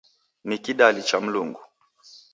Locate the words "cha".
1.03-1.19